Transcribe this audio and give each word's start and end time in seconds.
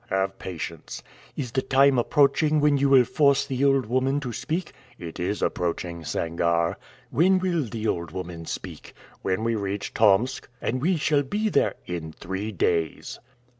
"Have 0.09 0.39
patience." 0.39 1.03
"Is 1.37 1.51
the 1.51 1.61
time 1.61 1.99
approaching 1.99 2.59
when 2.59 2.75
you 2.75 2.89
will 2.89 3.03
force 3.05 3.45
the 3.45 3.63
old 3.63 3.85
woman 3.85 4.19
to 4.21 4.33
speak?" 4.33 4.73
"It 4.97 5.19
is 5.19 5.43
approaching, 5.43 6.01
Sangarre." 6.03 6.75
"When 7.11 7.37
will 7.37 7.65
the 7.65 7.87
old 7.87 8.09
woman 8.09 8.45
speak?" 8.47 8.95
"When 9.21 9.43
we 9.43 9.53
reach 9.53 9.93
Tomsk." 9.93 10.49
"And 10.59 10.81
we 10.81 10.97
shall 10.97 11.21
be 11.21 11.49
there" 11.49 11.75
"In 11.95 12.13
three 12.13 12.51
days." 12.51 13.19